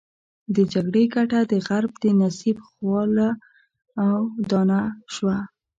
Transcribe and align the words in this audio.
د 0.55 0.57
جګړې 0.73 1.03
ګټه 1.15 1.39
د 1.51 1.53
غرب 1.67 1.91
د 2.03 2.05
نصیب 2.21 2.57
خوله 2.67 3.29
او 4.05 4.17
دانه 4.49 4.79
شوه. 5.13 5.37